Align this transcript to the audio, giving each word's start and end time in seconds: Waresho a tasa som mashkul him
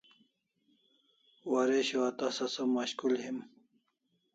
Waresho 1.51 1.99
a 2.09 2.11
tasa 2.17 2.45
som 2.53 2.69
mashkul 2.75 3.13
him 3.23 3.37